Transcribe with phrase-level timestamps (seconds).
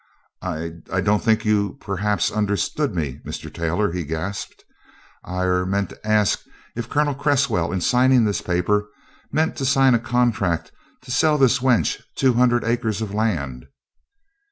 [0.41, 3.53] "I I don't think you perhaps understood me, Mr.
[3.53, 4.63] Taylor," he gasped.
[5.23, 6.41] "I er meant to ask
[6.75, 8.87] if Colonel Cresswell, in signing this paper,
[9.31, 10.71] meant to sign a contract
[11.03, 13.67] to sell this wench two hundred acres of land?"